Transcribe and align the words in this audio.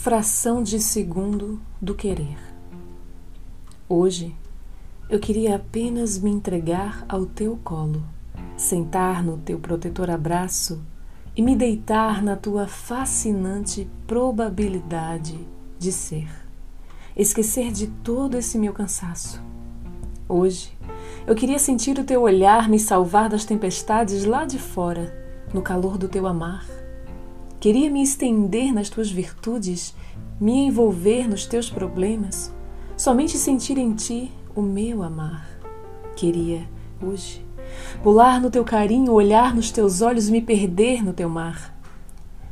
fração 0.00 0.62
de 0.62 0.78
segundo 0.78 1.60
do 1.82 1.92
querer. 1.92 2.38
Hoje 3.88 4.32
eu 5.10 5.18
queria 5.18 5.56
apenas 5.56 6.20
me 6.20 6.30
entregar 6.30 7.04
ao 7.08 7.26
teu 7.26 7.58
colo, 7.64 8.04
sentar 8.56 9.24
no 9.24 9.38
teu 9.38 9.58
protetor 9.58 10.08
abraço 10.08 10.80
e 11.34 11.42
me 11.42 11.56
deitar 11.56 12.22
na 12.22 12.36
tua 12.36 12.68
fascinante 12.68 13.90
probabilidade 14.06 15.36
de 15.80 15.90
ser. 15.90 16.28
Esquecer 17.16 17.72
de 17.72 17.88
todo 17.88 18.36
esse 18.36 18.56
meu 18.56 18.72
cansaço. 18.72 19.42
Hoje 20.28 20.72
eu 21.26 21.34
queria 21.34 21.58
sentir 21.58 21.98
o 21.98 22.04
teu 22.04 22.22
olhar 22.22 22.68
me 22.68 22.78
salvar 22.78 23.28
das 23.28 23.44
tempestades 23.44 24.24
lá 24.24 24.44
de 24.44 24.60
fora, 24.60 25.12
no 25.52 25.60
calor 25.60 25.98
do 25.98 26.08
teu 26.08 26.24
amar. 26.24 26.64
Queria 27.60 27.90
me 27.90 28.00
estender 28.04 28.72
nas 28.72 28.88
tuas 28.88 29.10
virtudes, 29.10 29.92
me 30.40 30.66
envolver 30.66 31.28
nos 31.28 31.44
teus 31.44 31.68
problemas, 31.68 32.54
somente 32.96 33.36
sentir 33.36 33.76
em 33.78 33.96
ti 33.96 34.30
o 34.54 34.62
meu 34.62 35.02
amar. 35.02 35.48
Queria, 36.14 36.68
hoje, 37.02 37.44
pular 38.00 38.40
no 38.40 38.48
teu 38.48 38.64
carinho, 38.64 39.12
olhar 39.12 39.52
nos 39.56 39.72
teus 39.72 40.02
olhos 40.02 40.28
e 40.28 40.32
me 40.32 40.40
perder 40.40 41.02
no 41.02 41.12
teu 41.12 41.28
mar. 41.28 41.76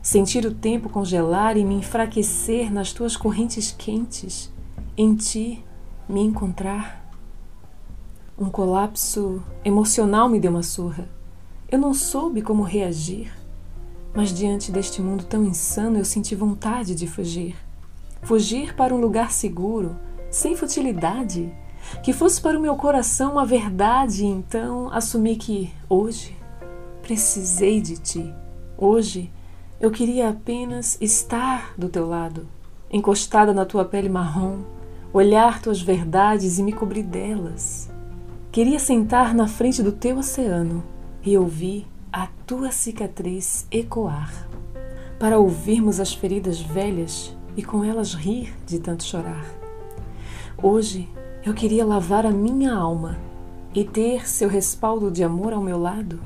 Sentir 0.03 0.45
o 0.45 0.53
tempo 0.53 0.89
congelar 0.89 1.57
e 1.57 1.65
me 1.65 1.77
enfraquecer 1.77 2.73
nas 2.73 2.93
tuas 2.93 3.17
correntes 3.17 3.71
quentes, 3.71 4.53
em 4.97 5.15
ti 5.15 5.65
me 6.09 6.21
encontrar. 6.21 7.09
Um 8.37 8.51
colapso 8.51 9.41
emocional 9.65 10.29
me 10.29 10.41
deu 10.41 10.51
uma 10.51 10.65
surra. 10.65 11.09
Eu 11.71 11.79
não 11.79 11.95
soube 11.95 12.43
como 12.43 12.65
reagir, 12.65 13.33
mas 14.17 14.33
diante 14.33 14.73
deste 14.73 15.03
mundo 15.03 15.25
tão 15.25 15.45
insano 15.45 15.99
eu 15.99 16.05
senti 16.05 16.35
vontade 16.35 16.95
de 16.95 17.07
fugir. 17.07 17.55
Fugir 18.23 18.75
para 18.75 18.95
um 18.95 18.99
lugar 18.99 19.31
seguro, 19.31 19.95
sem 20.31 20.57
futilidade, 20.57 21.53
que 22.03 22.15
fosse 22.15 22.41
para 22.41 22.59
o 22.59 22.61
meu 22.61 22.77
coração 22.77 23.33
uma 23.33 23.45
verdade, 23.45 24.25
e 24.25 24.27
então 24.27 24.91
assumi 24.91 25.37
que 25.37 25.71
hoje 25.87 26.35
precisei 27.03 27.79
de 27.79 27.99
ti. 27.99 28.35
Hoje 28.79 29.31
eu 29.79 29.91
queria 29.91 30.31
apenas 30.31 30.97
estar 30.99 31.75
do 31.77 31.91
teu 31.91 32.09
lado, 32.09 32.49
encostada 32.91 33.53
na 33.53 33.67
tua 33.67 33.85
pele 33.85 34.09
marrom, 34.09 34.61
olhar 35.13 35.61
tuas 35.61 35.83
verdades 35.83 36.59
e 36.59 36.63
me 36.63 36.73
cobrir 36.73 37.03
delas. 37.03 37.91
Queria 38.51 38.79
sentar 38.79 39.35
na 39.35 39.47
frente 39.47 39.83
do 39.83 39.93
teu 39.93 40.17
oceano 40.17 40.83
e 41.23 41.37
ouvir 41.37 41.87
a 42.17 42.29
tua 42.47 42.71
cicatriz 42.71 43.67
ecoar, 43.71 44.49
para 45.19 45.39
ouvirmos 45.39 46.01
as 46.01 46.15
feridas 46.15 46.59
velhas 46.59 47.37
e 47.55 47.63
com 47.63 47.85
elas 47.85 48.15
rir 48.15 48.55
de 48.65 48.79
tanto 48.79 49.05
chorar. 49.05 49.45
Hoje 50.63 51.11
eu 51.45 51.53
queria 51.53 51.85
lavar 51.85 52.25
a 52.25 52.31
minha 52.31 52.73
alma 52.73 53.19
e 53.75 53.85
ter 53.85 54.27
seu 54.27 54.49
respaldo 54.49 55.11
de 55.11 55.23
amor 55.23 55.53
ao 55.53 55.61
meu 55.61 55.77
lado, 55.77 56.19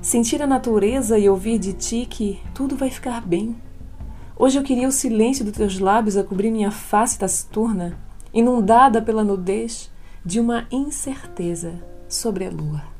sentir 0.00 0.40
a 0.40 0.46
natureza 0.46 1.18
e 1.18 1.28
ouvir 1.28 1.58
de 1.58 1.74
ti 1.74 2.06
que 2.08 2.40
tudo 2.54 2.74
vai 2.74 2.88
ficar 2.88 3.20
bem. 3.20 3.54
Hoje 4.34 4.58
eu 4.58 4.62
queria 4.62 4.88
o 4.88 4.92
silêncio 4.92 5.44
dos 5.44 5.58
teus 5.58 5.78
lábios 5.78 6.16
a 6.16 6.24
cobrir 6.24 6.50
minha 6.50 6.70
face 6.70 7.18
taciturna, 7.18 7.98
inundada 8.32 9.02
pela 9.02 9.22
nudez 9.22 9.90
de 10.24 10.40
uma 10.40 10.66
incerteza 10.72 11.74
sobre 12.08 12.46
a 12.46 12.50
lua. 12.50 12.97